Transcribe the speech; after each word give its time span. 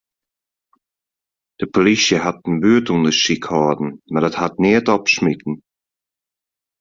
De 1.59 1.65
polysje 1.73 2.17
hat 2.25 2.39
in 2.49 2.57
buertûndersyk 2.61 3.43
hâlden, 3.51 3.89
mar 4.11 4.23
dat 4.25 4.39
hat 4.41 4.55
neat 4.63 4.87
opsmiten. 4.95 5.55